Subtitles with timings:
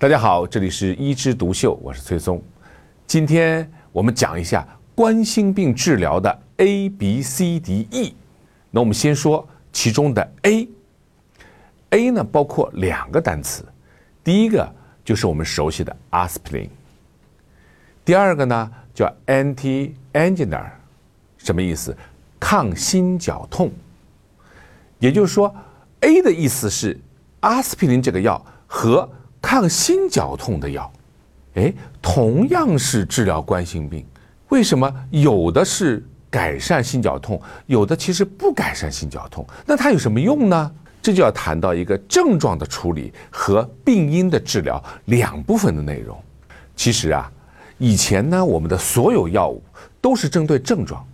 [0.00, 2.42] 大家好，这里是一枝独秀，我是崔松。
[3.06, 8.14] 今天我们讲一下冠心病治疗的 A、B、C、D、E。
[8.70, 10.66] 那我们先说其中的 A。
[11.90, 13.62] A 呢包括两个单词，
[14.24, 14.66] 第一个
[15.04, 16.70] 就是我们熟悉的阿司匹林，
[18.02, 20.64] 第二个呢叫 anti-angina，
[21.36, 21.94] 什么意思？
[22.38, 23.70] 抗心绞痛。
[24.98, 25.54] 也就是说
[26.00, 26.98] ，A 的意思是
[27.40, 29.06] 阿司匹林这个药和
[29.50, 30.88] 抗心绞痛的药，
[31.54, 34.06] 哎，同样是治疗冠心病，
[34.50, 39.44] 为什么有的是改善心绞痛，有的其实不改善心绞痛？
[39.66, 40.72] 那它有什么用呢？
[41.02, 46.16] 这就要谈到一个症状的处理和病因的治疗两部分的内容。
[46.76, 47.28] 其实啊，
[47.76, 49.60] 以前呢，我们的所有药物
[50.00, 51.04] 都是针对症状，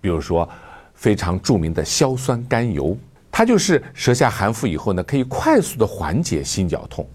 [0.00, 0.48] 比如说
[0.94, 2.96] 非常著名的硝酸甘油，
[3.30, 7.06] 它就是舌下含服以后呢，可以快速的缓解心绞痛。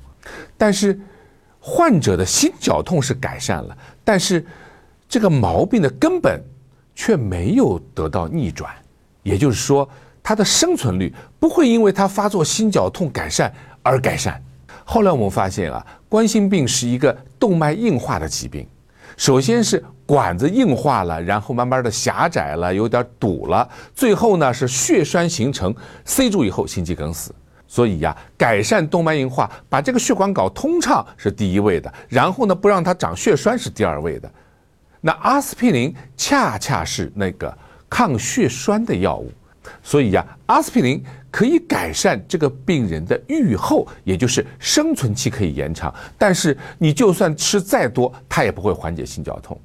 [0.58, 1.00] 但是，
[1.60, 4.46] 患者的心绞痛是改善了，但是
[5.08, 6.42] 这个毛病的根本
[6.96, 8.74] 却没有得到逆转，
[9.24, 9.88] 也就是说，
[10.22, 13.54] 他的生存率不会因为他发作心绞痛改善
[13.84, 14.42] 而改善。
[14.86, 18.68] 后来我们发现啊，冠心病是一个动脉硬化的疾病，
[19.18, 27.34] 首先是管子硬化了，然后慢慢的狭窄了，有点堵了，最后呢是血栓形成，塞住以后心肌梗死。
[27.72, 34.30] 所以呀，改善动脉硬化，把这个血管搞通畅是第一位的，然后呢，不让它长血栓是第二位的。
[35.02, 37.56] 那阿司匹林恰恰是那个
[37.88, 39.32] 抗血栓的药物，
[39.84, 45.94] 所以呀，阿司匹林可以改善这个病人的愈后，也就是生存期可以延长。
[46.18, 49.62] 但是你就算吃再多，它也不会缓解心绞痛。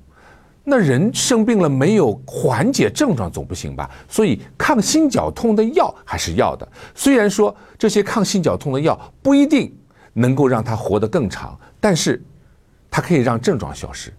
[0.67, 3.91] 那人生病了没有缓解症状总不行吧？
[4.09, 6.67] 所以抗心绞痛的药还是要的。
[6.95, 9.77] 虽然说这些抗心绞痛的药不一定
[10.15, 12.23] 能够让他活得更长，但是
[12.91, 14.11] 它可以让症状消失。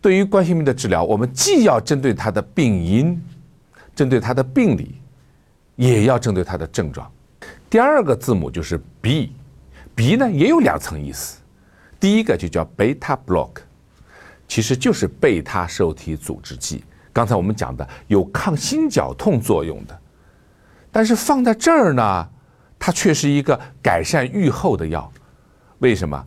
[0.00, 3.20] 对于冠心病的治疗，我们既要针对他的病因，
[3.96, 4.94] 针对他的病理，
[5.74, 7.10] 也要针对他的症状。
[7.68, 11.38] 第二个字母就是 B，B 呢也有两层意思。
[11.98, 13.62] 第一个就叫 beta block。
[14.48, 16.82] 其实就是贝塔受体阻滞剂。
[17.12, 20.00] 刚才我们讲的有抗心绞痛作用的，
[20.90, 22.28] 但是放在这儿呢，
[22.78, 25.12] 它却是一个改善愈后的药。
[25.80, 26.24] 为什么？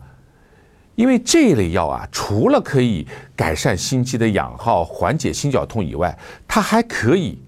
[0.94, 6.16] 因为这类药啊，除了可以改善心肌的氧耗、缓解心绞痛以外，
[6.46, 7.42] 它还可以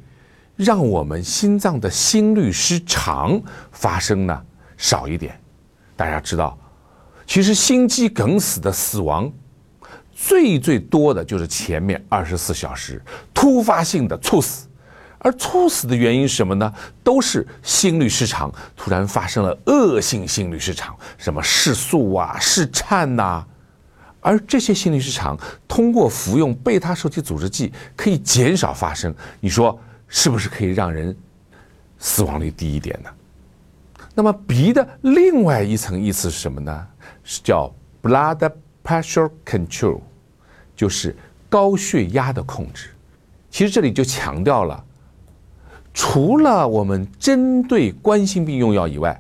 [0.57, 3.41] 让我们心脏的心律失常
[3.71, 4.43] 发生呢
[4.79, 5.39] 少一点。
[5.95, 6.59] 大家知道，
[7.27, 9.31] 其实心肌梗死的死亡。
[10.15, 13.03] 最最多的就是前面二十四小时
[13.33, 14.69] 突发性的猝死，
[15.19, 16.73] 而猝死的原因是什么呢？
[17.03, 23.45] 都是心律失常，突然发生了恶性心律失常，什么室速啊、室颤呐，
[24.21, 31.17] 而这些心律失常通过服用贝塔受体阻滞剂可以减少发生，你说是不是可以让人
[31.99, 33.11] 死亡率低一点呢？
[34.15, 36.87] 那么鼻的另外一层意思是什么呢？
[37.25, 38.51] 是叫 blood。
[38.85, 40.01] Pressure control
[40.77, 41.17] 就是
[41.49, 42.91] 高血压的控制。
[43.51, 44.85] 其实这里就强调了，
[45.95, 49.19] 除了我们针对冠心病用药以外，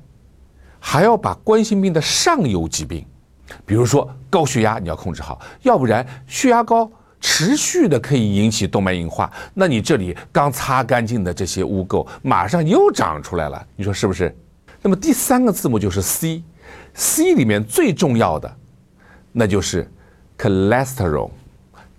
[0.78, 3.06] 还要把冠心病的上游疾病，
[3.64, 14.36] 比如说高血压，你要控制好，要不然血压高持续的可以引起动脉硬化，那你这里刚擦干净的这些污垢，马上又长出来了，你说是不是？
[14.82, 18.56] 那么第三个字母就是 C，C 里面最重要的。
[19.36, 19.84] 那就是
[20.38, 21.28] cholesterol，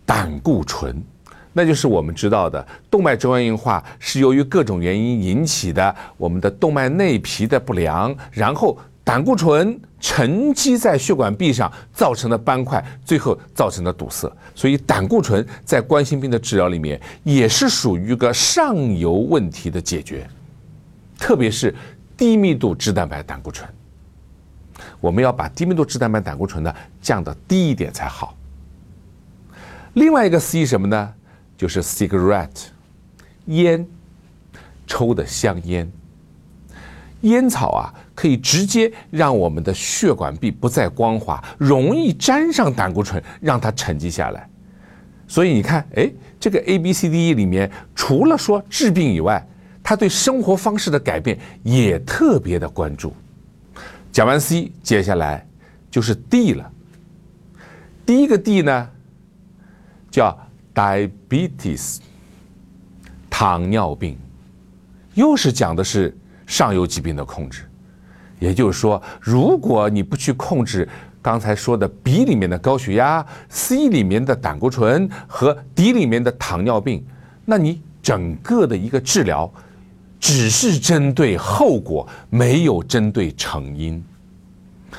[0.05, 1.03] 胆固醇，
[1.51, 14.31] 那就是我们知道的动脉粥样硬化是由于各种原因引起的，我们的动脉内皮的不良，然后胆固醇沉积在血管壁上造成的斑块，最后造成的堵塞。
[14.55, 20.25] 所以胆固醇在冠心病的治疗里面也是属于一个上游问题的解决，
[21.19, 21.75] 特别是
[22.15, 23.67] 低密度脂蛋白胆固醇。
[24.99, 28.35] 我们要把低密度脂蛋白胆固醇呢降到低一点才好。
[29.93, 31.13] 另外一个 C 什么呢？
[31.57, 32.65] 就是 cigarette，
[33.45, 33.87] 烟，
[34.85, 35.89] 抽的香烟。
[37.21, 44.47] 烟草啊，可以直接让我们的血管壁不再光滑，容易沾上胆固醇，让它沉积下来。
[45.27, 49.43] 所以你看，哎，这个 A B C D E 里面，除了说治病以外，
[49.81, 53.11] 他对生活方式的改变也特别的关注。
[54.15, 55.45] 讲完 C，接下来
[55.91, 56.71] 就是 D 了。
[58.05, 58.89] 第一个 D 呢，
[60.09, 60.39] 叫
[60.73, 61.97] diabetes，
[63.29, 64.17] 糖尿病，
[65.15, 66.17] 又是讲的是
[66.47, 67.69] 上游疾病的控制。
[68.39, 70.87] 也就是说，如果你不去控制
[71.21, 77.05] 刚才说的 B 里面的高血压、C 里面的胆固醇和 D 里面的糖尿病，
[77.43, 79.53] 那你整个的一个治疗
[80.25, 84.03] 只是针对后果，没有针对成因。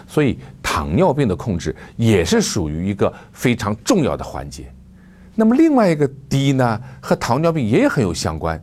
[0.06, 4.72] 所以糖尿病的控制也是属于一个非常重要的环节。
[5.34, 8.62] 那么另外一个 D 呢，和糖尿病也很有相关，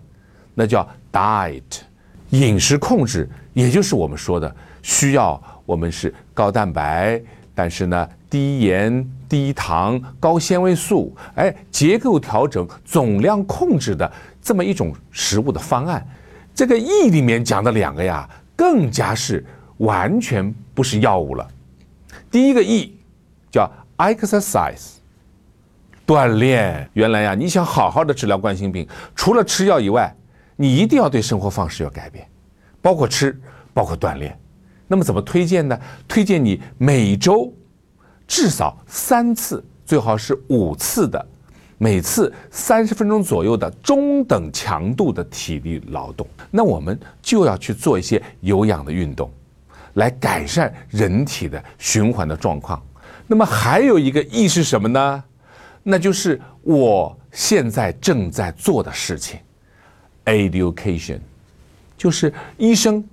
[0.54, 1.82] 那叫 diet，
[2.30, 7.22] 饮食控制，也就是我们说的需要我们是高蛋白，
[7.54, 14.10] 但是呢低盐、低糖、高纤维素，哎，结构调整、总量控制的
[14.42, 16.08] 这么一种食物的方案。
[16.56, 19.44] 这个 E 里面讲的两个呀，更加是
[19.78, 21.48] 完全不是药物了。
[22.30, 22.96] 第一个 E
[23.52, 24.94] 叫 exercise。
[26.06, 28.86] 锻炼，原来呀，你想好好的治疗冠心病，
[29.16, 30.14] 除了吃药以外，
[30.58, 32.28] 你一定要对生活方式要改变，
[32.82, 33.40] 包括吃，
[33.74, 34.38] 包括锻炼。
[34.86, 35.80] 那么怎么推荐呢？
[36.06, 37.52] 推荐你每周
[38.28, 41.26] 至少三次，最好是五次的，
[41.84, 46.26] 每次三十分钟左右的中等强度的体力劳动。
[46.50, 49.30] 那我们就要去做一些有氧的运动，
[49.96, 52.82] 来改善人体的循环的状况。
[53.28, 55.22] 那么还有一个意是什么呢？
[55.84, 59.38] 那就是我现在正在做的事情
[60.24, 61.20] ，education，
[61.98, 63.04] 就是医生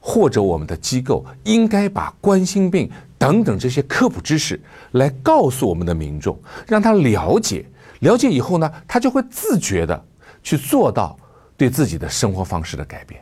[0.00, 4.58] 或者我们的机构应该把冠心病等等这些科普知识
[4.92, 7.66] 来告诉我们的民众，让他了解，
[8.04, 10.04] 了解以后呢，他就会自觉的
[10.42, 11.18] 去做到
[11.56, 13.20] 对自己的生活方式的改变，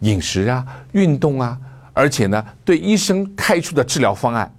[0.00, 1.56] 饮食啊，运动啊，
[1.92, 4.52] 而且呢，对医生开出的治疗方案，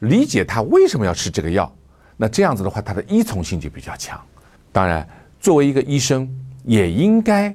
[0.00, 1.70] 理解他为什么要吃这个药。
[2.18, 4.20] 那这样子的话，他的依从性就比较强。
[4.70, 5.08] 当然，
[5.40, 6.28] 作为一个医生，
[6.64, 7.54] 也应该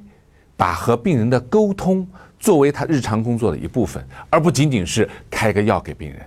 [0.55, 2.05] 把和病人的沟通
[2.39, 6.19] 作为他日常工作的一部分，而不仅仅是开个药给病人。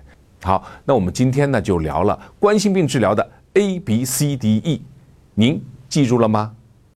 [0.42, 4.82] 好，那我们今天呢就聊了冠心病治疗的 A、B、C、D、E，
[5.40, 5.58] 您
[5.88, 6.52] 记住了吗？